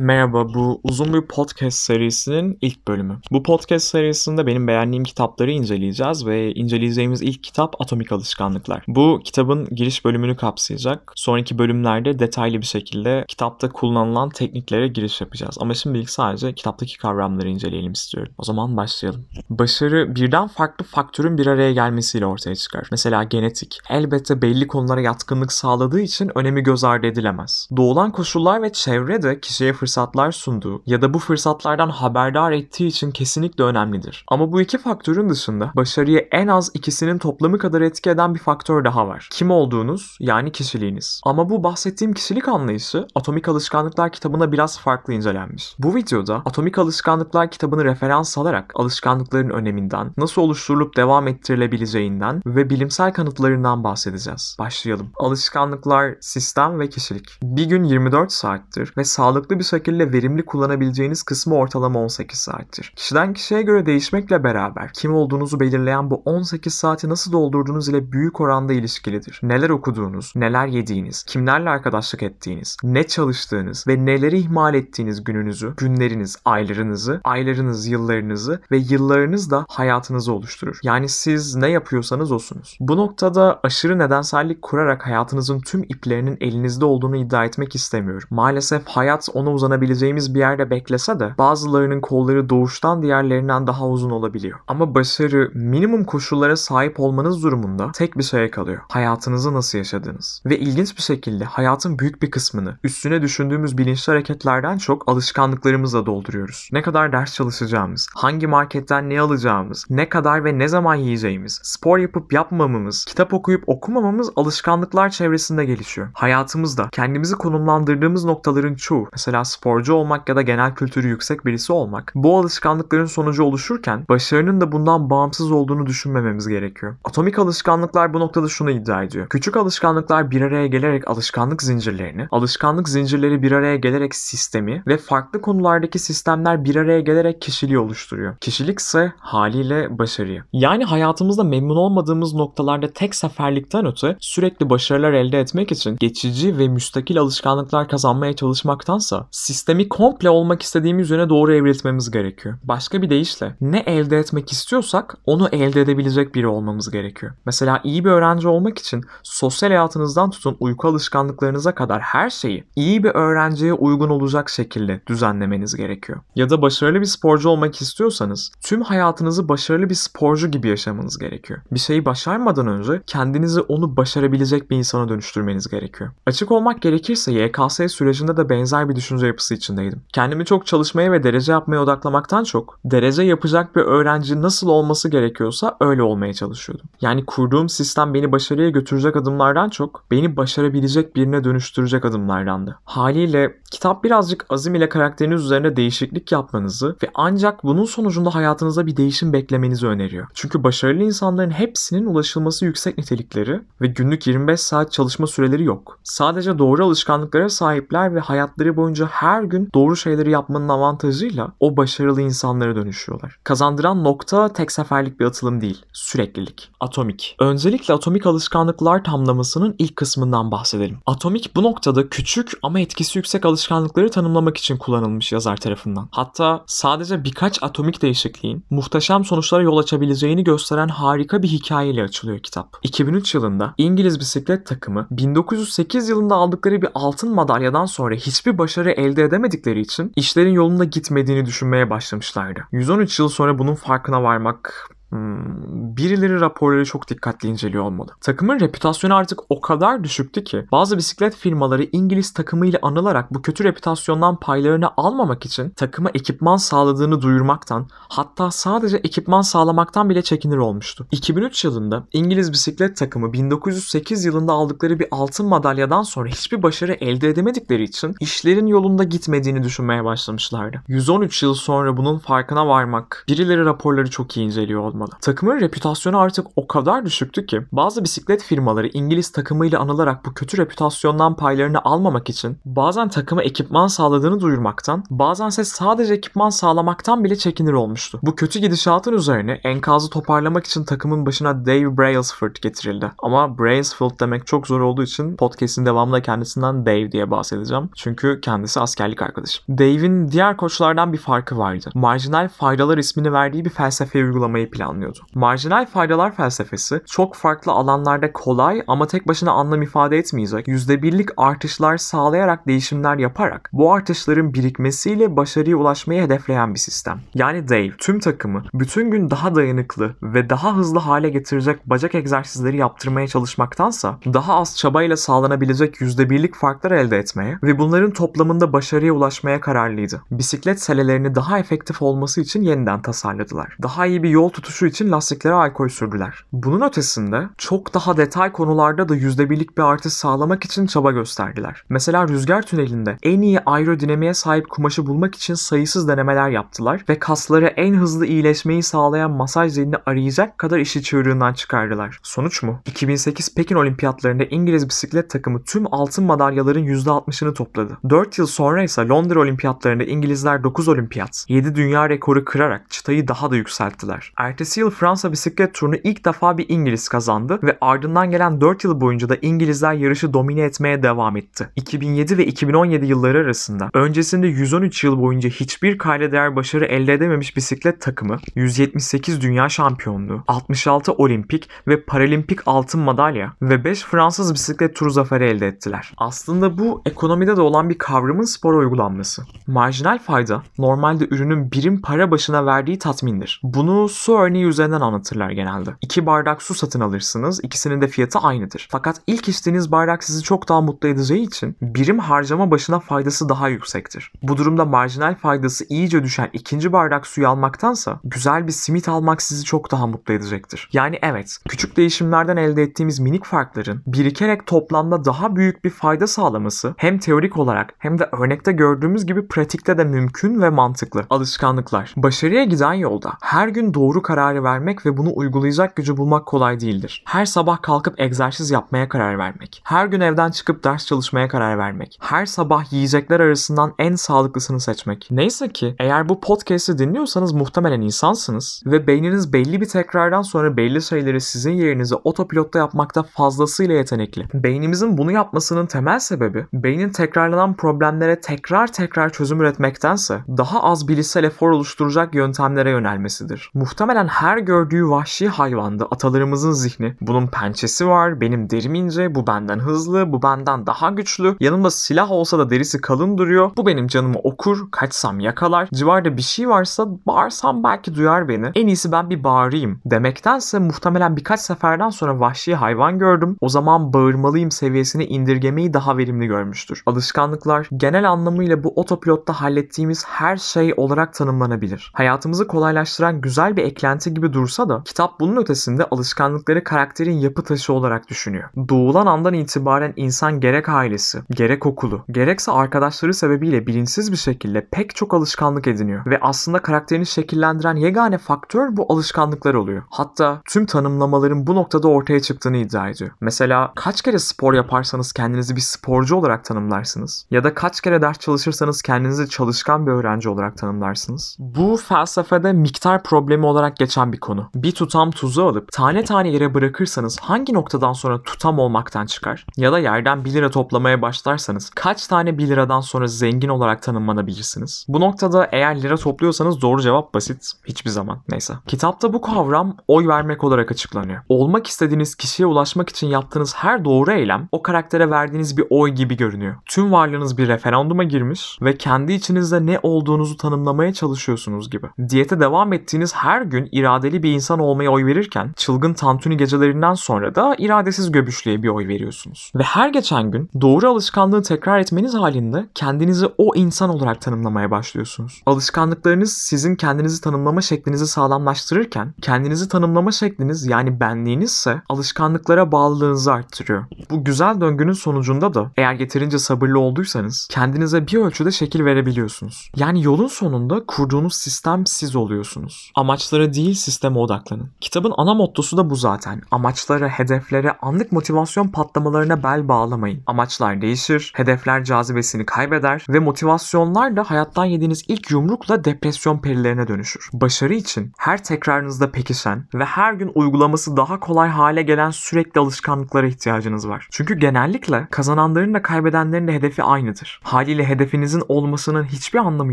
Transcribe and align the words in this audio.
Merhaba, 0.00 0.54
bu 0.54 0.80
uzun 0.84 1.14
bir 1.14 1.20
podcast 1.20 1.78
serisinin 1.78 2.58
ilk 2.60 2.88
bölümü. 2.88 3.20
Bu 3.32 3.42
podcast 3.42 3.86
serisinde 3.86 4.46
benim 4.46 4.66
beğendiğim 4.66 5.04
kitapları 5.04 5.50
inceleyeceğiz 5.50 6.26
ve 6.26 6.54
inceleyeceğimiz 6.54 7.22
ilk 7.22 7.42
kitap 7.42 7.80
Atomik 7.80 8.12
Alışkanlıklar. 8.12 8.84
Bu 8.88 9.20
kitabın 9.24 9.68
giriş 9.74 10.04
bölümünü 10.04 10.36
kapsayacak. 10.36 11.12
Sonraki 11.16 11.58
bölümlerde 11.58 12.18
detaylı 12.18 12.60
bir 12.60 12.66
şekilde 12.66 13.24
kitapta 13.28 13.68
kullanılan 13.68 14.30
tekniklere 14.30 14.88
giriş 14.88 15.20
yapacağız. 15.20 15.56
Ama 15.60 15.74
şimdilik 15.74 16.10
sadece 16.10 16.52
kitaptaki 16.52 16.98
kavramları 16.98 17.48
inceleyelim 17.48 17.92
istiyorum. 17.92 18.32
O 18.38 18.44
zaman 18.44 18.76
başlayalım. 18.76 19.24
Başarı 19.50 20.14
birden 20.14 20.48
farklı 20.48 20.84
faktörün 20.84 21.38
bir 21.38 21.46
araya 21.46 21.72
gelmesiyle 21.72 22.26
ortaya 22.26 22.54
çıkar. 22.54 22.88
Mesela 22.90 23.24
genetik. 23.24 23.78
Elbette 23.90 24.42
belli 24.42 24.66
konulara 24.66 25.00
yatkınlık 25.00 25.52
sağladığı 25.52 26.00
için 26.00 26.30
önemi 26.34 26.62
göz 26.62 26.84
ardı 26.84 27.06
edilemez. 27.06 27.68
Doğulan 27.76 28.12
koşullar 28.12 28.62
ve 28.62 28.72
çevre 28.72 29.22
de 29.22 29.40
kişiye 29.40 29.72
fırsatlar 29.88 30.32
sunduğu 30.32 30.82
ya 30.86 31.02
da 31.02 31.14
bu 31.14 31.18
fırsatlardan 31.18 31.88
haberdar 31.88 32.52
ettiği 32.52 32.86
için 32.86 33.10
kesinlikle 33.10 33.64
önemlidir. 33.64 34.24
Ama 34.28 34.52
bu 34.52 34.60
iki 34.60 34.78
faktörün 34.78 35.30
dışında 35.30 35.72
başarıya 35.76 36.20
en 36.32 36.48
az 36.48 36.70
ikisinin 36.74 37.18
toplamı 37.18 37.58
kadar 37.58 37.80
etki 37.80 38.10
eden 38.10 38.34
bir 38.34 38.40
faktör 38.40 38.84
daha 38.84 39.08
var. 39.08 39.28
Kim 39.32 39.50
olduğunuz 39.50 40.16
yani 40.20 40.52
kişiliğiniz. 40.52 41.20
Ama 41.24 41.50
bu 41.50 41.64
bahsettiğim 41.64 42.14
kişilik 42.14 42.48
anlayışı 42.48 43.06
Atomik 43.14 43.48
Alışkanlıklar 43.48 44.12
kitabına 44.12 44.52
biraz 44.52 44.78
farklı 44.78 45.12
incelenmiş. 45.12 45.74
Bu 45.78 45.94
videoda 45.94 46.34
Atomik 46.34 46.78
Alışkanlıklar 46.78 47.50
kitabını 47.50 47.84
referans 47.84 48.38
alarak 48.38 48.72
alışkanlıkların 48.74 49.50
öneminden, 49.50 50.12
nasıl 50.16 50.42
oluşturulup 50.42 50.96
devam 50.96 51.28
ettirilebileceğinden 51.28 52.42
ve 52.46 52.70
bilimsel 52.70 53.12
kanıtlarından 53.12 53.84
bahsedeceğiz. 53.84 54.56
Başlayalım. 54.58 55.10
Alışkanlıklar, 55.16 56.14
sistem 56.20 56.80
ve 56.80 56.88
kişilik. 56.88 57.38
Bir 57.42 57.64
gün 57.64 57.84
24 57.84 58.32
saattir 58.32 58.92
ve 58.96 59.04
sağlıklı 59.04 59.58
bir 59.58 59.64
şekilde 59.64 59.77
verimli 59.86 60.44
kullanabileceğiniz 60.44 61.22
kısmı 61.22 61.54
ortalama 61.54 62.00
18 62.00 62.38
saattir. 62.38 62.92
Kişiden 62.96 63.32
kişiye 63.32 63.62
göre 63.62 63.86
değişmekle 63.86 64.44
beraber 64.44 64.92
kim 64.92 65.14
olduğunuzu 65.14 65.60
belirleyen 65.60 66.10
bu 66.10 66.22
18 66.24 66.74
saati 66.74 67.08
nasıl 67.08 67.32
doldurduğunuz 67.32 67.88
ile 67.88 68.12
büyük 68.12 68.40
oranda 68.40 68.72
ilişkilidir. 68.72 69.40
Neler 69.42 69.70
okuduğunuz, 69.70 70.32
neler 70.36 70.66
yediğiniz, 70.66 71.22
kimlerle 71.22 71.70
arkadaşlık 71.70 72.22
ettiğiniz, 72.22 72.76
ne 72.82 73.06
çalıştığınız 73.06 73.84
ve 73.88 74.06
neleri 74.06 74.38
ihmal 74.38 74.74
ettiğiniz 74.74 75.24
gününüzü, 75.24 75.74
günleriniz, 75.76 76.36
aylarınızı, 76.44 77.20
aylarınız 77.24 77.86
yıllarınızı 77.86 78.60
ve 78.70 78.76
yıllarınız 78.76 79.50
da 79.50 79.64
hayatınızı 79.68 80.32
oluşturur. 80.32 80.78
Yani 80.82 81.08
siz 81.08 81.56
ne 81.56 81.68
yapıyorsanız 81.68 82.32
osunuz. 82.32 82.78
Bu 82.80 82.96
noktada 82.96 83.60
aşırı 83.62 83.98
nedensellik 83.98 84.62
kurarak 84.62 85.06
hayatınızın 85.06 85.60
tüm 85.60 85.82
iplerinin 85.82 86.36
elinizde 86.40 86.84
olduğunu 86.84 87.16
iddia 87.16 87.44
etmek 87.44 87.74
istemiyorum. 87.74 88.28
Maalesef 88.30 88.86
hayat 88.86 89.28
ona 89.34 89.50
uzanabileceğimiz 89.58 90.34
bir 90.34 90.38
yerde 90.38 90.70
beklese 90.70 91.20
de 91.20 91.34
bazılarının 91.38 92.00
kolları 92.00 92.50
doğuştan 92.50 93.02
diğerlerinden 93.02 93.66
daha 93.66 93.88
uzun 93.88 94.10
olabiliyor. 94.10 94.58
Ama 94.68 94.94
başarı 94.94 95.50
minimum 95.54 96.04
koşullara 96.04 96.56
sahip 96.56 97.00
olmanız 97.00 97.42
durumunda 97.42 97.92
tek 97.92 98.18
bir 98.18 98.22
şeye 98.22 98.50
kalıyor. 98.50 98.80
Hayatınızı 98.88 99.54
nasıl 99.54 99.78
yaşadığınız. 99.78 100.42
Ve 100.46 100.58
ilginç 100.58 100.96
bir 100.96 101.02
şekilde 101.02 101.44
hayatın 101.44 101.98
büyük 101.98 102.22
bir 102.22 102.30
kısmını 102.30 102.78
üstüne 102.84 103.22
düşündüğümüz 103.22 103.78
bilinçli 103.78 104.10
hareketlerden 104.10 104.78
çok 104.78 105.08
alışkanlıklarımızla 105.08 106.06
dolduruyoruz. 106.06 106.68
Ne 106.72 106.82
kadar 106.82 107.12
ders 107.12 107.34
çalışacağımız, 107.34 108.08
hangi 108.14 108.46
marketten 108.46 109.10
ne 109.10 109.20
alacağımız, 109.20 109.86
ne 109.90 110.08
kadar 110.08 110.44
ve 110.44 110.58
ne 110.58 110.68
zaman 110.68 110.94
yiyeceğimiz, 110.94 111.60
spor 111.62 111.98
yapıp 111.98 112.32
yapmamamız, 112.32 113.04
kitap 113.04 113.34
okuyup 113.34 113.64
okumamamız 113.66 114.30
alışkanlıklar 114.36 115.10
çevresinde 115.10 115.64
gelişiyor. 115.64 116.08
Hayatımızda 116.14 116.88
kendimizi 116.92 117.34
konumlandırdığımız 117.34 118.24
noktaların 118.24 118.74
çoğu, 118.74 119.08
mesela 119.12 119.44
sporcu 119.48 119.94
olmak 119.94 120.28
ya 120.28 120.36
da 120.36 120.42
genel 120.42 120.74
kültürü 120.74 121.08
yüksek 121.08 121.46
birisi 121.46 121.72
olmak, 121.72 122.12
bu 122.14 122.38
alışkanlıkların 122.38 123.04
sonucu 123.04 123.44
oluşurken 123.44 124.04
başarının 124.08 124.60
da 124.60 124.72
bundan 124.72 125.10
bağımsız 125.10 125.52
olduğunu 125.52 125.86
düşünmememiz 125.86 126.48
gerekiyor. 126.48 126.96
Atomik 127.04 127.38
alışkanlıklar 127.38 128.14
bu 128.14 128.20
noktada 128.20 128.48
şunu 128.48 128.70
iddia 128.70 129.02
ediyor. 129.02 129.28
Küçük 129.28 129.56
alışkanlıklar 129.56 130.30
bir 130.30 130.40
araya 130.40 130.66
gelerek 130.66 131.08
alışkanlık 131.08 131.62
zincirlerini, 131.62 132.26
alışkanlık 132.30 132.88
zincirleri 132.88 133.42
bir 133.42 133.52
araya 133.52 133.76
gelerek 133.76 134.14
sistemi 134.14 134.82
ve 134.86 134.98
farklı 134.98 135.40
konulardaki 135.40 135.98
sistemler 135.98 136.64
bir 136.64 136.76
araya 136.76 137.00
gelerek 137.00 137.42
kişiliği 137.42 137.78
oluşturuyor. 137.78 138.36
Kişilik 138.36 138.78
ise 138.78 139.12
haliyle 139.18 139.98
başarıyı. 139.98 140.42
Yani 140.52 140.84
hayatımızda 140.84 141.44
memnun 141.44 141.76
olmadığımız 141.76 142.34
noktalarda 142.34 142.92
tek 142.92 143.14
seferlikten 143.14 143.86
öte 143.86 144.16
sürekli 144.20 144.70
başarılar 144.70 145.12
elde 145.12 145.40
etmek 145.40 145.72
için 145.72 145.96
geçici 146.00 146.58
ve 146.58 146.68
müstakil 146.68 147.18
alışkanlıklar 147.18 147.88
kazanmaya 147.88 148.36
çalışmaktansa 148.36 149.28
sistemi 149.38 149.88
komple 149.88 150.30
olmak 150.30 150.62
istediğimiz 150.62 151.10
yöne 151.10 151.28
doğru 151.28 151.54
evriltmemiz 151.54 152.10
gerekiyor. 152.10 152.58
Başka 152.64 153.02
bir 153.02 153.10
deyişle 153.10 153.56
ne 153.60 153.78
elde 153.78 154.18
etmek 154.18 154.52
istiyorsak 154.52 155.16
onu 155.26 155.48
elde 155.48 155.80
edebilecek 155.80 156.34
biri 156.34 156.46
olmamız 156.46 156.90
gerekiyor. 156.90 157.32
Mesela 157.46 157.80
iyi 157.84 158.04
bir 158.04 158.10
öğrenci 158.10 158.48
olmak 158.48 158.78
için 158.78 159.04
sosyal 159.22 159.68
hayatınızdan 159.68 160.30
tutun 160.30 160.56
uyku 160.60 160.88
alışkanlıklarınıza 160.88 161.74
kadar 161.74 162.00
her 162.00 162.30
şeyi 162.30 162.64
iyi 162.76 163.04
bir 163.04 163.10
öğrenciye 163.10 163.72
uygun 163.72 164.10
olacak 164.10 164.50
şekilde 164.50 165.00
düzenlemeniz 165.06 165.74
gerekiyor. 165.74 166.20
Ya 166.36 166.50
da 166.50 166.62
başarılı 166.62 167.00
bir 167.00 167.06
sporcu 167.06 167.48
olmak 167.48 167.80
istiyorsanız 167.82 168.52
tüm 168.62 168.82
hayatınızı 168.82 169.48
başarılı 169.48 169.90
bir 169.90 169.94
sporcu 169.94 170.50
gibi 170.50 170.68
yaşamanız 170.68 171.18
gerekiyor. 171.18 171.60
Bir 171.72 171.80
şeyi 171.80 172.04
başarmadan 172.04 172.66
önce 172.66 173.02
kendinizi 173.06 173.60
onu 173.60 173.96
başarabilecek 173.96 174.70
bir 174.70 174.76
insana 174.76 175.08
dönüştürmeniz 175.08 175.68
gerekiyor. 175.68 176.10
Açık 176.26 176.52
olmak 176.52 176.82
gerekirse 176.82 177.32
YKS 177.32 177.80
sürecinde 177.88 178.36
de 178.36 178.48
benzer 178.48 178.88
bir 178.88 178.96
düşünce 178.96 179.27
yapısı 179.28 179.54
içindeydim. 179.54 180.02
Kendimi 180.12 180.44
çok 180.44 180.66
çalışmaya 180.66 181.12
ve 181.12 181.22
derece 181.22 181.52
yapmaya 181.52 181.78
odaklamaktan 181.78 182.44
çok 182.44 182.78
derece 182.84 183.22
yapacak 183.22 183.76
bir 183.76 183.80
öğrenci 183.80 184.42
nasıl 184.42 184.68
olması 184.68 185.08
gerekiyorsa 185.08 185.76
öyle 185.80 186.02
olmaya 186.02 186.34
çalışıyordum. 186.34 186.86
Yani 187.00 187.24
kurduğum 187.26 187.68
sistem 187.68 188.14
beni 188.14 188.32
başarıya 188.32 188.70
götürecek 188.70 189.16
adımlardan 189.16 189.68
çok 189.68 190.04
beni 190.10 190.36
başarabilecek 190.36 191.16
birine 191.16 191.44
dönüştürecek 191.44 192.04
adımlardandı. 192.04 192.78
Haliyle 192.84 193.58
kitap 193.70 194.04
birazcık 194.04 194.46
azim 194.50 194.74
ile 194.74 194.88
karakteriniz 194.88 195.44
üzerine 195.44 195.76
değişiklik 195.76 196.32
yapmanızı 196.32 196.96
ve 197.02 197.10
ancak 197.14 197.64
bunun 197.64 197.84
sonucunda 197.84 198.34
hayatınızda 198.34 198.86
bir 198.86 198.96
değişim 198.96 199.32
beklemenizi 199.32 199.86
öneriyor. 199.86 200.26
Çünkü 200.34 200.64
başarılı 200.64 201.02
insanların 201.02 201.50
hepsinin 201.50 202.06
ulaşılması 202.06 202.64
yüksek 202.64 202.98
nitelikleri 202.98 203.60
ve 203.80 203.86
günlük 203.86 204.26
25 204.26 204.60
saat 204.60 204.92
çalışma 204.92 205.26
süreleri 205.26 205.64
yok. 205.64 205.98
Sadece 206.04 206.58
doğru 206.58 206.84
alışkanlıklara 206.84 207.48
sahipler 207.48 208.14
ve 208.14 208.20
hayatları 208.20 208.76
boyunca 208.76 209.06
her 209.20 209.42
gün 209.42 209.68
doğru 209.74 209.96
şeyleri 209.96 210.30
yapmanın 210.30 210.68
avantajıyla 210.68 211.52
o 211.60 211.76
başarılı 211.76 212.22
insanlara 212.22 212.76
dönüşüyorlar. 212.76 213.38
Kazandıran 213.44 214.04
nokta 214.04 214.52
tek 214.52 214.72
seferlik 214.72 215.20
bir 215.20 215.24
atılım 215.24 215.60
değil, 215.60 215.82
süreklilik. 215.92 216.70
Atomik. 216.80 217.36
Öncelikle 217.38 217.94
atomik 217.94 218.26
alışkanlıklar 218.26 219.04
tamlamasının 219.04 219.74
ilk 219.78 219.96
kısmından 219.96 220.50
bahsedelim. 220.50 220.98
Atomik 221.06 221.56
bu 221.56 221.62
noktada 221.62 222.08
küçük 222.08 222.52
ama 222.62 222.80
etkisi 222.80 223.18
yüksek 223.18 223.46
alışkanlıkları 223.46 224.10
tanımlamak 224.10 224.56
için 224.56 224.76
kullanılmış 224.76 225.32
yazar 225.32 225.56
tarafından. 225.56 226.08
Hatta 226.10 226.64
sadece 226.66 227.24
birkaç 227.24 227.62
atomik 227.62 228.02
değişikliğin 228.02 228.64
muhteşem 228.70 229.24
sonuçlara 229.24 229.62
yol 229.62 229.78
açabileceğini 229.78 230.44
gösteren 230.44 230.88
harika 230.88 231.42
bir 231.42 231.48
hikayeyle 231.48 232.02
açılıyor 232.02 232.38
kitap. 232.38 232.76
2003 232.82 233.34
yılında 233.34 233.74
İngiliz 233.78 234.20
bisiklet 234.20 234.66
takımı 234.66 235.06
1908 235.10 236.08
yılında 236.08 236.34
aldıkları 236.34 236.82
bir 236.82 236.88
altın 236.94 237.34
madalyadan 237.34 237.86
sonra 237.86 238.14
hiçbir 238.14 238.58
başarı 238.58 238.90
elde 238.90 239.07
edemedikleri 239.16 239.80
için 239.80 240.12
işlerin 240.16 240.52
yolunda 240.52 240.84
gitmediğini 240.84 241.46
düşünmeye 241.46 241.90
başlamışlardı. 241.90 242.60
113 242.72 243.18
yıl 243.18 243.28
sonra 243.28 243.58
bunun 243.58 243.74
farkına 243.74 244.22
varmak 244.22 244.88
Hmm, 245.10 245.96
birileri 245.96 246.40
raporları 246.40 246.84
çok 246.84 247.08
dikkatli 247.08 247.48
inceliyor 247.48 247.84
olmalı. 247.84 248.10
Takımın 248.20 248.60
reputasyonu 248.60 249.14
artık 249.14 249.40
o 249.48 249.60
kadar 249.60 250.04
düşüktü 250.04 250.44
ki 250.44 250.66
bazı 250.72 250.96
bisiklet 250.96 251.36
firmaları 251.36 251.88
İngiliz 251.92 252.32
takımıyla 252.32 252.78
anılarak 252.82 253.34
bu 253.34 253.42
kötü 253.42 253.64
reputasyondan 253.64 254.36
paylarını 254.36 254.90
almamak 254.96 255.46
için 255.46 255.70
takıma 255.70 256.10
ekipman 256.14 256.56
sağladığını 256.56 257.22
duyurmaktan 257.22 257.86
hatta 257.92 258.50
sadece 258.50 258.96
ekipman 258.96 259.40
sağlamaktan 259.40 260.10
bile 260.10 260.22
çekinir 260.22 260.56
olmuştu. 260.56 261.06
2003 261.12 261.64
yılında 261.64 262.04
İngiliz 262.12 262.52
bisiklet 262.52 262.96
takımı 262.96 263.32
1908 263.32 264.24
yılında 264.24 264.52
aldıkları 264.52 264.98
bir 264.98 265.08
altın 265.10 265.46
madalyadan 265.46 266.02
sonra 266.02 266.28
hiçbir 266.28 266.62
başarı 266.62 266.92
elde 266.92 267.28
edemedikleri 267.28 267.82
için 267.82 268.14
işlerin 268.20 268.66
yolunda 268.66 269.04
gitmediğini 269.04 269.62
düşünmeye 269.62 270.04
başlamışlardı. 270.04 270.82
113 270.88 271.42
yıl 271.42 271.54
sonra 271.54 271.96
bunun 271.96 272.18
farkına 272.18 272.68
varmak 272.68 273.24
birileri 273.28 273.64
raporları 273.64 274.10
çok 274.10 274.36
iyi 274.36 274.46
inceliyor 274.46 274.80
olmalı 274.80 274.97
olmalı. 274.98 275.10
Takımın 275.20 275.60
reputasyonu 275.60 276.18
artık 276.18 276.46
o 276.56 276.66
kadar 276.66 277.04
düşüktü 277.04 277.46
ki 277.46 277.62
bazı 277.72 278.04
bisiklet 278.04 278.42
firmaları 278.42 278.88
İngiliz 278.88 279.32
takımıyla 279.32 279.80
anılarak 279.80 280.24
bu 280.24 280.34
kötü 280.34 280.58
reputasyondan 280.58 281.36
paylarını 281.36 281.84
almamak 281.84 282.30
için 282.30 282.56
bazen 282.64 283.08
takıma 283.08 283.42
ekipman 283.42 283.86
sağladığını 283.86 284.40
duyurmaktan, 284.40 285.04
bazense 285.10 285.64
sadece 285.64 286.14
ekipman 286.14 286.50
sağlamaktan 286.50 287.24
bile 287.24 287.36
çekinir 287.36 287.72
olmuştu. 287.72 288.18
Bu 288.22 288.34
kötü 288.34 288.58
gidişatın 288.58 289.12
üzerine 289.12 289.52
enkazı 289.64 290.10
toparlamak 290.10 290.66
için 290.66 290.84
takımın 290.84 291.26
başına 291.26 291.66
Dave 291.66 291.98
Brailsford 291.98 292.56
getirildi. 292.62 293.10
Ama 293.18 293.58
Brailsford 293.58 294.20
demek 294.20 294.46
çok 294.46 294.66
zor 294.66 294.80
olduğu 294.80 295.02
için 295.02 295.36
podcast'in 295.36 295.86
devamında 295.86 296.22
kendisinden 296.22 296.86
Dave 296.86 297.12
diye 297.12 297.30
bahsedeceğim. 297.30 297.90
Çünkü 297.94 298.40
kendisi 298.42 298.80
askerlik 298.80 299.22
arkadaşım. 299.22 299.64
Dave'in 299.68 300.28
diğer 300.30 300.56
koçlardan 300.56 301.12
bir 301.12 301.18
farkı 301.18 301.58
vardı. 301.58 301.90
Marjinal 301.94 302.48
faydalar 302.48 302.98
ismini 302.98 303.32
verdiği 303.32 303.64
bir 303.64 303.70
felsefe 303.70 304.24
uygulamayı 304.24 304.70
planlıyordu. 304.88 305.18
Marjinal 305.34 305.86
faydalar 305.86 306.36
felsefesi 306.36 307.00
çok 307.06 307.34
farklı 307.34 307.72
alanlarda 307.72 308.32
kolay 308.32 308.82
ama 308.86 309.06
tek 309.06 309.28
başına 309.28 309.50
anlam 309.52 309.82
ifade 309.82 310.18
etmeyecek 310.18 310.68
%1'lik 310.68 311.28
artışlar 311.36 311.96
sağlayarak 311.96 312.66
değişimler 312.66 313.16
yaparak 313.16 313.70
bu 313.72 313.92
artışların 313.92 314.54
birikmesiyle 314.54 315.36
başarıya 315.36 315.76
ulaşmayı 315.76 316.22
hedefleyen 316.22 316.74
bir 316.74 316.78
sistem. 316.78 317.20
Yani 317.34 317.68
Dave 317.68 317.96
tüm 317.98 318.20
takımı 318.20 318.62
bütün 318.74 319.10
gün 319.10 319.30
daha 319.30 319.54
dayanıklı 319.54 320.14
ve 320.22 320.50
daha 320.50 320.76
hızlı 320.76 320.98
hale 320.98 321.30
getirecek 321.30 321.86
bacak 321.86 322.14
egzersizleri 322.14 322.76
yaptırmaya 322.76 323.28
çalışmaktansa 323.28 324.18
daha 324.26 324.54
az 324.54 324.76
çabayla 324.76 325.16
sağlanabilecek 325.16 325.96
%1'lik 325.96 326.54
farklar 326.54 326.90
elde 326.90 327.18
etmeye 327.18 327.58
ve 327.62 327.78
bunların 327.78 328.10
toplamında 328.10 328.72
başarıya 328.72 329.12
ulaşmaya 329.12 329.60
kararlıydı. 329.60 330.22
Bisiklet 330.30 330.82
selelerini 330.82 331.34
daha 331.34 331.58
efektif 331.58 332.02
olması 332.02 332.40
için 332.40 332.62
yeniden 332.62 333.02
tasarladılar. 333.02 333.76
Daha 333.82 334.06
iyi 334.06 334.22
bir 334.22 334.30
yol 334.30 334.48
tutuşu 334.78 334.86
için 334.86 335.12
lastiklere 335.12 335.54
alkol 335.54 335.88
sürdüler. 335.88 336.44
Bunun 336.52 336.88
ötesinde 336.88 337.48
çok 337.58 337.94
daha 337.94 338.16
detay 338.16 338.52
konularda 338.52 339.08
da 339.08 339.16
%1'lik 339.16 339.78
bir 339.78 339.82
artış 339.82 340.12
sağlamak 340.12 340.64
için 340.64 340.86
çaba 340.86 341.10
gösterdiler. 341.10 341.84
Mesela 341.88 342.28
rüzgar 342.28 342.62
tünelinde 342.62 343.16
en 343.22 343.42
iyi 343.42 343.60
aerodinamiğe 343.60 344.34
sahip 344.34 344.70
kumaşı 344.70 345.06
bulmak 345.06 345.34
için 345.34 345.54
sayısız 345.54 346.08
denemeler 346.08 346.50
yaptılar 346.50 347.04
ve 347.08 347.18
kasları 347.18 347.66
en 347.66 347.94
hızlı 347.94 348.26
iyileşmeyi 348.26 348.82
sağlayan 348.82 349.30
masaj 349.30 349.72
zilini 349.72 349.96
arayacak 350.06 350.58
kadar 350.58 350.78
işi 350.78 351.02
çığırından 351.02 351.52
çıkardılar. 351.52 352.18
Sonuç 352.22 352.62
mu? 352.62 352.80
2008 352.86 353.54
Pekin 353.54 353.74
Olimpiyatlarında 353.74 354.44
İngiliz 354.44 354.88
bisiklet 354.88 355.30
takımı 355.30 355.64
tüm 355.64 355.94
altın 355.94 356.24
madalyaların 356.24 356.84
%60'ını 356.84 357.54
topladı. 357.54 357.98
4 358.10 358.38
yıl 358.38 358.46
sonra 358.46 358.82
ise 358.82 359.08
Londra 359.08 359.40
Olimpiyatlarında 359.40 360.04
İngilizler 360.04 360.64
9 360.64 360.88
olimpiyat, 360.88 361.44
7 361.48 361.74
dünya 361.74 362.08
rekoru 362.08 362.44
kırarak 362.44 362.90
çıtayı 362.90 363.28
daha 363.28 363.50
da 363.50 363.56
yükselttiler. 363.56 364.32
Ertesi 364.36 364.67
yıl 364.76 364.90
Fransa 364.90 365.32
bisiklet 365.32 365.74
turunu 365.74 365.96
ilk 366.04 366.24
defa 366.24 366.58
bir 366.58 366.66
İngiliz 366.68 367.08
kazandı 367.08 367.58
ve 367.62 367.78
ardından 367.80 368.30
gelen 368.30 368.60
4 368.60 368.84
yıl 368.84 369.00
boyunca 369.00 369.28
da 369.28 369.36
İngilizler 369.42 369.92
yarışı 369.92 370.32
domine 370.32 370.60
etmeye 370.60 371.02
devam 371.02 371.36
etti. 371.36 371.68
2007 371.76 372.38
ve 372.38 372.46
2017 372.46 373.06
yılları 373.06 373.38
arasında 373.38 373.90
öncesinde 373.94 374.46
113 374.46 375.04
yıl 375.04 375.20
boyunca 375.20 375.48
hiçbir 375.48 375.98
kayda 375.98 376.32
değer 376.32 376.56
başarı 376.56 376.84
elde 376.84 377.14
edememiş 377.14 377.56
bisiklet 377.56 378.00
takımı 378.00 378.36
178 378.54 379.40
dünya 379.40 379.68
şampiyonluğu, 379.68 380.44
66 380.48 381.12
olimpik 381.12 381.68
ve 381.88 382.04
paralimpik 382.04 382.58
altın 382.66 383.00
madalya 383.00 383.52
ve 383.62 383.84
5 383.84 384.02
Fransız 384.02 384.54
bisiklet 384.54 384.96
turu 384.96 385.10
zaferi 385.10 385.44
elde 385.44 385.66
ettiler. 385.66 386.12
Aslında 386.16 386.78
bu 386.78 387.02
ekonomide 387.06 387.56
de 387.56 387.60
olan 387.60 387.90
bir 387.90 387.98
kavramın 387.98 388.42
spora 388.42 388.76
uygulanması. 388.76 389.42
Marjinal 389.66 390.18
fayda 390.18 390.62
normalde 390.78 391.24
ürünün 391.30 391.72
birim 391.72 392.00
para 392.00 392.30
başına 392.30 392.66
verdiği 392.66 392.98
tatmindir. 392.98 393.60
Bunu 393.62 394.08
su 394.08 394.38
örneği 394.38 394.57
üzerinden 394.66 395.00
anlatırlar 395.00 395.50
genelde. 395.50 395.90
İki 396.00 396.26
bardak 396.26 396.62
su 396.62 396.74
satın 396.74 397.00
alırsınız, 397.00 397.60
ikisinin 397.62 398.00
de 398.00 398.08
fiyatı 398.08 398.38
aynıdır. 398.38 398.88
Fakat 398.90 399.20
ilk 399.26 399.48
içtiğiniz 399.48 399.92
bardak 399.92 400.24
sizi 400.24 400.42
çok 400.42 400.68
daha 400.68 400.80
mutlu 400.80 401.08
edeceği 401.08 401.46
için 401.46 401.76
birim 401.82 402.18
harcama 402.18 402.70
başına 402.70 403.00
faydası 403.00 403.48
daha 403.48 403.68
yüksektir. 403.68 404.32
Bu 404.42 404.56
durumda 404.56 404.84
marjinal 404.84 405.34
faydası 405.34 405.84
iyice 405.88 406.22
düşen 406.22 406.50
ikinci 406.52 406.92
bardak 406.92 407.26
suyu 407.26 407.48
almaktansa 407.48 408.20
güzel 408.24 408.66
bir 408.66 408.72
simit 408.72 409.08
almak 409.08 409.42
sizi 409.42 409.64
çok 409.64 409.90
daha 409.90 410.06
mutlu 410.06 410.34
edecektir. 410.34 410.88
Yani 410.92 411.18
evet, 411.22 411.58
küçük 411.68 411.96
değişimlerden 411.96 412.56
elde 412.56 412.82
ettiğimiz 412.82 413.20
minik 413.20 413.44
farkların 413.44 414.02
birikerek 414.06 414.66
toplamda 414.66 415.24
daha 415.24 415.56
büyük 415.56 415.84
bir 415.84 415.90
fayda 415.90 416.26
sağlaması 416.26 416.94
hem 416.96 417.18
teorik 417.18 417.56
olarak 417.56 417.94
hem 417.98 418.18
de 418.18 418.28
örnekte 418.32 418.72
gördüğümüz 418.72 419.26
gibi 419.26 419.48
pratikte 419.48 419.98
de 419.98 420.04
mümkün 420.04 420.62
ve 420.62 420.70
mantıklı. 420.70 421.26
Alışkanlıklar. 421.30 422.14
Başarıya 422.16 422.64
giden 422.64 422.92
yolda 422.92 423.32
her 423.42 423.68
gün 423.68 423.94
doğru 423.94 424.22
kararı 424.48 424.64
vermek 424.64 425.06
ve 425.06 425.16
bunu 425.16 425.32
uygulayacak 425.34 425.96
gücü 425.96 426.16
bulmak 426.16 426.46
kolay 426.46 426.80
değildir. 426.80 427.22
Her 427.26 427.46
sabah 427.46 427.82
kalkıp 427.82 428.20
egzersiz 428.20 428.70
yapmaya 428.70 429.08
karar 429.08 429.38
vermek. 429.38 429.82
Her 429.84 430.06
gün 430.06 430.20
evden 430.20 430.50
çıkıp 430.50 430.84
ders 430.84 431.06
çalışmaya 431.06 431.48
karar 431.48 431.78
vermek. 431.78 432.18
Her 432.20 432.46
sabah 432.46 432.92
yiyecekler 432.92 433.40
arasından 433.40 433.94
en 433.98 434.14
sağlıklısını 434.14 434.80
seçmek. 434.80 435.28
Neyse 435.30 435.68
ki 435.68 435.96
eğer 435.98 436.28
bu 436.28 436.40
podcast'i 436.40 436.98
dinliyorsanız 436.98 437.52
muhtemelen 437.52 438.00
insansınız 438.00 438.82
ve 438.86 439.06
beyniniz 439.06 439.52
belli 439.52 439.80
bir 439.80 439.88
tekrardan 439.88 440.42
sonra 440.42 440.76
belli 440.76 441.02
şeyleri 441.02 441.40
sizin 441.40 441.72
yerinize 441.72 442.14
otopilotta 442.14 442.78
yapmakta 442.78 443.22
fazlasıyla 443.22 443.94
yetenekli. 443.94 444.46
Beynimizin 444.54 445.18
bunu 445.18 445.32
yapmasının 445.32 445.86
temel 445.86 446.18
sebebi 446.18 446.66
beynin 446.72 447.10
tekrarlanan 447.10 447.76
problemlere 447.76 448.40
tekrar 448.40 448.92
tekrar 448.92 449.30
çözüm 449.30 449.60
üretmektense 449.60 450.40
daha 450.48 450.82
az 450.82 451.08
bilişsel 451.08 451.44
efor 451.44 451.70
oluşturacak 451.70 452.34
yöntemlere 452.34 452.90
yönelmesidir. 452.90 453.70
Muhtemelen 453.74 454.27
her 454.28 454.58
gördüğü 454.58 455.08
vahşi 455.08 455.48
hayvanda 455.48 456.06
atalarımızın 456.06 456.72
zihni 456.72 457.14
bunun 457.20 457.46
pençesi 457.46 458.08
var, 458.08 458.40
benim 458.40 458.70
derim 458.70 458.94
ince, 458.94 459.34
bu 459.34 459.46
benden 459.46 459.78
hızlı, 459.78 460.32
bu 460.32 460.42
benden 460.42 460.86
daha 460.86 461.10
güçlü, 461.10 461.56
yanımda 461.60 461.90
silah 461.90 462.30
olsa 462.30 462.58
da 462.58 462.70
derisi 462.70 463.00
kalın 463.00 463.38
duruyor, 463.38 463.70
bu 463.76 463.86
benim 463.86 464.06
canımı 464.06 464.38
okur, 464.38 464.90
kaçsam 464.90 465.40
yakalar, 465.40 465.88
civarda 465.94 466.36
bir 466.36 466.42
şey 466.42 466.68
varsa 466.68 467.06
bağırsam 467.26 467.84
belki 467.84 468.14
duyar 468.14 468.48
beni, 468.48 468.70
en 468.74 468.86
iyisi 468.86 469.12
ben 469.12 469.30
bir 469.30 469.44
bağırayım 469.44 470.00
demektense 470.06 470.78
muhtemelen 470.78 471.36
birkaç 471.36 471.60
seferden 471.60 472.10
sonra 472.10 472.40
vahşi 472.40 472.74
hayvan 472.74 473.18
gördüm, 473.18 473.56
o 473.60 473.68
zaman 473.68 474.12
bağırmalıyım 474.12 474.70
seviyesine 474.70 475.26
indirgemeyi 475.26 475.94
daha 475.94 476.16
verimli 476.16 476.46
görmüştür. 476.46 477.02
Alışkanlıklar 477.06 477.88
genel 477.96 478.30
anlamıyla 478.30 478.84
bu 478.84 478.92
otopilotta 478.96 479.60
hallettiğimiz 479.60 480.24
her 480.26 480.56
şey 480.56 480.94
olarak 480.96 481.34
tanımlanabilir. 481.34 482.10
Hayatımızı 482.14 482.66
kolaylaştıran 482.66 483.40
güzel 483.40 483.76
bir 483.76 483.82
eklenti 483.82 484.17
gibi 484.26 484.52
dursa 484.52 484.88
da 484.88 485.02
kitap 485.04 485.40
bunun 485.40 485.56
ötesinde 485.56 486.04
alışkanlıkları 486.04 486.84
karakterin 486.84 487.38
yapı 487.38 487.64
taşı 487.64 487.92
olarak 487.92 488.28
düşünüyor. 488.28 488.68
Doğulan 488.88 489.26
andan 489.26 489.54
itibaren 489.54 490.12
insan 490.16 490.60
gerek 490.60 490.88
ailesi, 490.88 491.42
gerek 491.50 491.86
okulu, 491.86 492.24
gerekse 492.30 492.72
arkadaşları 492.72 493.34
sebebiyle 493.34 493.86
bilinçsiz 493.86 494.32
bir 494.32 494.36
şekilde 494.36 494.88
pek 494.92 495.14
çok 495.14 495.34
alışkanlık 495.34 495.86
ediniyor 495.86 496.26
ve 496.26 496.38
aslında 496.40 496.78
karakterini 496.78 497.26
şekillendiren 497.26 497.96
yegane 497.96 498.38
faktör 498.38 498.96
bu 498.96 499.12
alışkanlıklar 499.12 499.74
oluyor. 499.74 500.02
Hatta 500.10 500.62
tüm 500.68 500.86
tanımlamaların 500.86 501.66
bu 501.66 501.74
noktada 501.74 502.08
ortaya 502.08 502.40
çıktığını 502.40 502.76
iddia 502.76 503.08
ediyor. 503.08 503.30
Mesela 503.40 503.92
kaç 503.96 504.22
kere 504.22 504.38
spor 504.38 504.74
yaparsanız 504.74 505.32
kendinizi 505.32 505.76
bir 505.76 505.80
sporcu 505.80 506.36
olarak 506.36 506.64
tanımlarsınız 506.64 507.46
ya 507.50 507.64
da 507.64 507.74
kaç 507.74 508.00
kere 508.00 508.22
ders 508.22 508.38
çalışırsanız 508.38 509.02
kendinizi 509.02 509.48
çalışkan 509.48 510.06
bir 510.06 510.12
öğrenci 510.12 510.48
olarak 510.48 510.76
tanımlarsınız. 510.78 511.56
Bu 511.58 511.96
felsefede 511.96 512.72
miktar 512.72 513.22
problemi 513.22 513.66
olarak 513.66 513.96
geçen 514.08 514.32
bir 514.32 514.40
konu. 514.40 514.70
Bir 514.74 514.92
tutam 514.92 515.30
tuzu 515.30 515.64
alıp 515.64 515.92
tane 515.92 516.24
tane 516.24 516.48
yere 516.48 516.74
bırakırsanız 516.74 517.38
hangi 517.40 517.74
noktadan 517.74 518.12
sonra 518.12 518.42
tutam 518.42 518.78
olmaktan 518.78 519.26
çıkar? 519.26 519.66
Ya 519.76 519.92
da 519.92 519.98
yerden 519.98 520.44
1 520.44 520.52
lira 520.52 520.70
toplamaya 520.70 521.22
başlarsanız 521.22 521.90
kaç 521.90 522.26
tane 522.26 522.58
1 522.58 522.68
liradan 522.68 523.00
sonra 523.00 523.26
zengin 523.26 523.68
olarak 523.68 524.02
tanımlanabilirsiniz? 524.02 525.06
Bu 525.08 525.20
noktada 525.20 525.68
eğer 525.72 526.02
lira 526.02 526.16
topluyorsanız 526.16 526.82
doğru 526.82 527.02
cevap 527.02 527.34
basit. 527.34 527.72
Hiçbir 527.84 528.10
zaman. 528.10 528.38
Neyse. 528.48 528.74
Kitapta 528.86 529.32
bu 529.32 529.40
kavram 529.40 529.96
oy 530.08 530.28
vermek 530.28 530.64
olarak 530.64 530.92
açıklanıyor. 530.92 531.42
Olmak 531.48 531.86
istediğiniz 531.86 532.34
kişiye 532.34 532.66
ulaşmak 532.66 533.08
için 533.08 533.26
yaptığınız 533.26 533.74
her 533.74 534.04
doğru 534.04 534.32
eylem 534.32 534.68
o 534.72 534.82
karaktere 534.82 535.30
verdiğiniz 535.30 535.76
bir 535.76 535.84
oy 535.90 536.10
gibi 536.10 536.36
görünüyor. 536.36 536.74
Tüm 536.86 537.12
varlığınız 537.12 537.58
bir 537.58 537.68
referanduma 537.68 538.24
girmiş 538.24 538.78
ve 538.82 538.96
kendi 538.98 539.32
içinizde 539.32 539.86
ne 539.86 539.98
olduğunuzu 540.02 540.56
tanımlamaya 540.56 541.12
çalışıyorsunuz 541.12 541.90
gibi. 541.90 542.06
Diyete 542.28 542.60
devam 542.60 542.92
ettiğiniz 542.92 543.34
her 543.34 543.62
gün 543.62 543.88
iradeli 543.98 544.42
bir 544.42 544.52
insan 544.52 544.78
olmaya 544.78 545.10
oy 545.10 545.26
verirken 545.26 545.72
çılgın 545.76 546.14
tantuni 546.14 546.56
gecelerinden 546.56 547.14
sonra 547.14 547.54
da 547.54 547.74
iradesiz 547.78 548.32
göbüşlüğe 548.32 548.82
bir 548.82 548.88
oy 548.88 549.08
veriyorsunuz. 549.08 549.72
Ve 549.74 549.82
her 549.82 550.08
geçen 550.08 550.50
gün 550.50 550.70
doğru 550.80 551.08
alışkanlığı 551.08 551.62
tekrar 551.62 551.98
etmeniz 551.98 552.34
halinde 552.34 552.88
kendinizi 552.94 553.46
o 553.58 553.74
insan 553.74 554.10
olarak 554.10 554.40
tanımlamaya 554.40 554.90
başlıyorsunuz. 554.90 555.62
Alışkanlıklarınız 555.66 556.52
sizin 556.52 556.96
kendinizi 556.96 557.40
tanımlama 557.40 557.80
şeklinizi 557.80 558.26
sağlamlaştırırken 558.26 559.34
kendinizi 559.42 559.88
tanımlama 559.88 560.32
şekliniz 560.32 560.86
yani 560.86 561.20
benliğiniz 561.20 561.70
ise 561.70 562.02
alışkanlıklara 562.08 562.92
bağlılığınızı 562.92 563.52
arttırıyor. 563.52 564.04
Bu 564.30 564.44
güzel 564.44 564.80
döngünün 564.80 565.12
sonucunda 565.12 565.74
da 565.74 565.90
eğer 565.96 566.14
yeterince 566.14 566.58
sabırlı 566.58 567.00
olduysanız 567.00 567.68
kendinize 567.70 568.26
bir 568.26 568.38
ölçüde 568.38 568.70
şekil 568.70 569.04
verebiliyorsunuz. 569.04 569.90
Yani 569.96 570.24
yolun 570.24 570.46
sonunda 570.46 571.06
kurduğunuz 571.06 571.54
sistem 571.54 572.06
siz 572.06 572.36
oluyorsunuz. 572.36 573.12
Amaçlara 573.14 573.74
değil 573.74 573.87
değil 573.88 573.96
sisteme 573.96 574.38
odaklanın. 574.38 574.90
Kitabın 575.00 575.34
ana 575.36 575.54
mottosu 575.54 575.96
da 575.96 576.10
bu 576.10 576.16
zaten. 576.16 576.62
Amaçlara, 576.70 577.28
hedeflere, 577.28 577.96
anlık 578.02 578.32
motivasyon 578.32 578.88
patlamalarına 578.88 579.62
bel 579.62 579.88
bağlamayın. 579.88 580.42
Amaçlar 580.46 581.00
değişir, 581.00 581.52
hedefler 581.54 582.04
cazibesini 582.04 582.66
kaybeder 582.66 583.26
ve 583.28 583.38
motivasyonlar 583.38 584.36
da 584.36 584.42
hayattan 584.50 584.84
yediğiniz 584.84 585.24
ilk 585.28 585.50
yumrukla 585.50 586.04
depresyon 586.04 586.58
perilerine 586.58 587.08
dönüşür. 587.08 587.48
Başarı 587.52 587.94
için 587.94 588.32
her 588.38 588.64
tekrarınızda 588.64 589.30
pekişen 589.30 589.84
ve 589.94 590.04
her 590.04 590.32
gün 590.32 590.52
uygulaması 590.54 591.16
daha 591.16 591.40
kolay 591.40 591.68
hale 591.68 592.02
gelen 592.02 592.30
sürekli 592.30 592.80
alışkanlıklara 592.80 593.46
ihtiyacınız 593.46 594.08
var. 594.08 594.28
Çünkü 594.30 594.58
genellikle 594.58 595.26
kazananların 595.30 595.94
da 595.94 596.02
kaybedenlerin 596.02 596.68
de 596.68 596.74
hedefi 596.74 597.02
aynıdır. 597.02 597.60
Haliyle 597.62 598.08
hedefinizin 598.08 598.62
olmasının 598.68 599.24
hiçbir 599.24 599.58
anlamı 599.58 599.92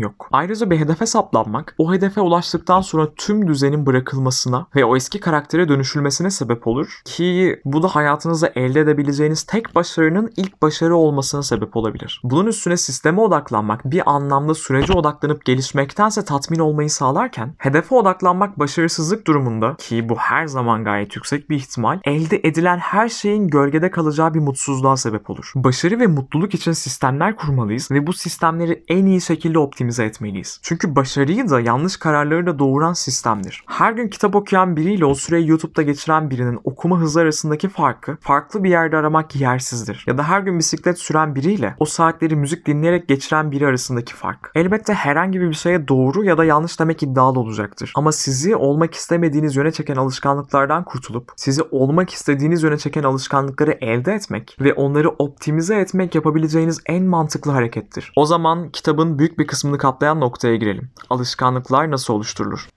yok. 0.00 0.28
Ayrıca 0.32 0.70
bir 0.70 0.78
hedefe 0.78 1.06
saplanmak, 1.06 1.74
o 1.78 1.92
hedefe 1.92 2.20
ulaştıktan 2.20 2.80
sonra 2.80 3.14
tüm 3.16 3.48
düzenin 3.48 3.85
bırakılmasına 3.86 4.66
ve 4.76 4.84
o 4.84 4.96
eski 4.96 5.20
karaktere 5.20 5.68
dönüşülmesine 5.68 6.30
sebep 6.30 6.66
olur 6.66 7.00
ki 7.04 7.60
bu 7.64 7.82
da 7.82 7.88
hayatınızda 7.88 8.52
elde 8.54 8.80
edebileceğiniz 8.80 9.42
tek 9.42 9.74
başarının 9.74 10.32
ilk 10.36 10.62
başarı 10.62 10.96
olmasına 10.96 11.42
sebep 11.42 11.76
olabilir. 11.76 12.20
Bunun 12.24 12.46
üstüne 12.46 12.76
sisteme 12.76 13.20
odaklanmak 13.20 13.84
bir 13.84 14.10
anlamda 14.10 14.54
sürece 14.54 14.92
odaklanıp 14.92 15.44
gelişmektense 15.44 16.24
tatmin 16.24 16.58
olmayı 16.58 16.90
sağlarken 16.90 17.54
hedefe 17.58 17.94
odaklanmak 17.94 18.58
başarısızlık 18.58 19.26
durumunda 19.26 19.74
ki 19.78 20.08
bu 20.08 20.16
her 20.16 20.46
zaman 20.46 20.84
gayet 20.84 21.16
yüksek 21.16 21.50
bir 21.50 21.56
ihtimal 21.56 22.00
elde 22.04 22.40
edilen 22.44 22.78
her 22.78 23.08
şeyin 23.08 23.48
gölgede 23.48 23.90
kalacağı 23.90 24.34
bir 24.34 24.40
mutsuzluğa 24.40 24.96
sebep 24.96 25.30
olur. 25.30 25.52
Başarı 25.54 26.00
ve 26.00 26.06
mutluluk 26.06 26.54
için 26.54 26.72
sistemler 26.72 27.36
kurmalıyız 27.36 27.90
ve 27.90 28.06
bu 28.06 28.12
sistemleri 28.12 28.84
en 28.88 29.06
iyi 29.06 29.20
şekilde 29.20 29.58
optimize 29.58 30.04
etmeliyiz. 30.04 30.60
Çünkü 30.62 30.96
başarıyı 30.96 31.50
da 31.50 31.60
yanlış 31.60 31.96
kararları 31.96 32.46
da 32.46 32.58
doğuran 32.58 32.92
sistemdir. 32.92 33.64
Her 33.76 33.92
gün 33.92 34.08
kitap 34.08 34.36
okuyan 34.36 34.76
biriyle 34.76 35.04
o 35.04 35.14
süreyi 35.14 35.48
YouTube'da 35.48 35.82
geçiren 35.82 36.30
birinin 36.30 36.60
okuma 36.64 36.98
hızı 36.98 37.20
arasındaki 37.20 37.68
farkı 37.68 38.16
farklı 38.20 38.64
bir 38.64 38.70
yerde 38.70 38.96
aramak 38.96 39.36
yersizdir. 39.36 40.04
Ya 40.06 40.18
da 40.18 40.22
her 40.22 40.40
gün 40.40 40.58
bisiklet 40.58 40.98
süren 40.98 41.34
biriyle 41.34 41.74
o 41.78 41.84
saatleri 41.84 42.36
müzik 42.36 42.66
dinleyerek 42.66 43.08
geçiren 43.08 43.50
biri 43.50 43.66
arasındaki 43.66 44.14
fark. 44.14 44.50
Elbette 44.54 44.94
herhangi 44.94 45.40
bir 45.40 45.52
şeye 45.52 45.88
doğru 45.88 46.24
ya 46.24 46.38
da 46.38 46.44
yanlış 46.44 46.80
demek 46.80 47.02
iddialı 47.02 47.40
olacaktır. 47.40 47.92
Ama 47.96 48.12
sizi 48.12 48.56
olmak 48.56 48.94
istemediğiniz 48.94 49.56
yöne 49.56 49.72
çeken 49.72 49.96
alışkanlıklardan 49.96 50.84
kurtulup 50.84 51.32
sizi 51.36 51.62
olmak 51.62 52.10
istediğiniz 52.10 52.62
yöne 52.62 52.78
çeken 52.78 53.02
alışkanlıkları 53.02 53.78
elde 53.80 54.12
etmek 54.12 54.56
ve 54.60 54.74
onları 54.74 55.08
optimize 55.08 55.76
etmek 55.76 56.14
yapabileceğiniz 56.14 56.80
en 56.86 57.04
mantıklı 57.04 57.50
harekettir. 57.50 58.12
O 58.16 58.26
zaman 58.26 58.68
kitabın 58.70 59.18
büyük 59.18 59.38
bir 59.38 59.46
kısmını 59.46 59.78
kaplayan 59.78 60.20
noktaya 60.20 60.56
girelim. 60.56 60.90
Alışkanlıklar 61.10 61.90
nasıl 61.90 62.14
oluşturulur? 62.14 62.68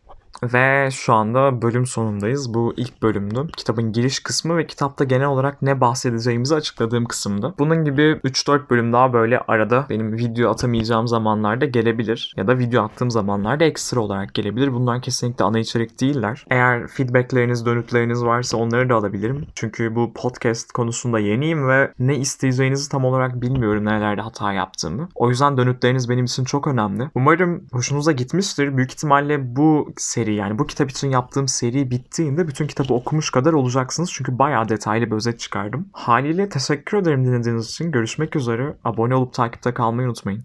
Ve 0.43 0.89
şu 0.91 1.13
anda 1.13 1.61
bölüm 1.61 1.85
sonundayız. 1.85 2.53
Bu 2.53 2.73
ilk 2.77 3.01
bölümdü. 3.01 3.47
Kitabın 3.57 3.91
giriş 3.91 4.19
kısmı 4.19 4.57
ve 4.57 4.67
kitapta 4.67 5.03
genel 5.03 5.27
olarak 5.27 5.61
ne 5.61 5.81
bahsedeceğimizi 5.81 6.55
açıkladığım 6.55 7.05
kısımdı. 7.05 7.53
Bunun 7.59 7.85
gibi 7.85 8.01
3-4 8.01 8.69
bölüm 8.69 8.93
daha 8.93 9.13
böyle 9.13 9.39
arada 9.39 9.85
benim 9.89 10.17
video 10.17 10.51
atamayacağım 10.51 11.07
zamanlarda 11.07 11.65
gelebilir. 11.65 12.33
Ya 12.37 12.47
da 12.47 12.59
video 12.59 12.83
attığım 12.83 13.11
zamanlarda 13.11 13.63
ekstra 13.63 13.99
olarak 13.99 14.33
gelebilir. 14.33 14.73
Bunlar 14.73 15.01
kesinlikle 15.01 15.45
ana 15.45 15.59
içerik 15.59 16.01
değiller. 16.01 16.45
Eğer 16.49 16.87
feedbackleriniz, 16.87 17.65
dönütleriniz 17.65 18.23
varsa 18.25 18.57
onları 18.57 18.89
da 18.89 18.95
alabilirim. 18.95 19.45
Çünkü 19.55 19.95
bu 19.95 20.13
podcast 20.13 20.71
konusunda 20.71 21.19
yeniyim 21.19 21.67
ve 21.67 21.91
ne 21.99 22.15
isteyeceğinizi 22.15 22.89
tam 22.89 23.05
olarak 23.05 23.41
bilmiyorum 23.41 23.85
nelerde 23.85 24.21
hata 24.21 24.53
yaptığımı. 24.53 25.09
O 25.15 25.29
yüzden 25.29 25.57
dönütleriniz 25.57 26.09
benim 26.09 26.25
için 26.25 26.43
çok 26.43 26.67
önemli. 26.67 27.09
Umarım 27.15 27.63
hoşunuza 27.71 28.11
gitmiştir. 28.11 28.77
Büyük 28.77 28.91
ihtimalle 28.91 29.55
bu 29.55 29.93
seri 30.29 30.35
yani 30.35 30.59
bu 30.59 30.67
kitap 30.67 30.91
için 30.91 31.09
yaptığım 31.09 31.47
seri 31.47 31.91
bittiğinde 31.91 32.47
bütün 32.47 32.67
kitabı 32.67 32.93
okumuş 32.93 33.31
kadar 33.31 33.53
olacaksınız. 33.53 34.11
Çünkü 34.13 34.39
bayağı 34.39 34.69
detaylı 34.69 35.05
bir 35.05 35.15
özet 35.15 35.39
çıkardım. 35.39 35.87
Haliyle 35.93 36.49
teşekkür 36.49 36.97
ederim 36.97 37.25
dinlediğiniz 37.25 37.69
için. 37.69 37.91
Görüşmek 37.91 38.35
üzere. 38.35 38.75
Abone 38.83 39.15
olup 39.15 39.33
takipte 39.33 39.73
kalmayı 39.73 40.07
unutmayın. 40.07 40.43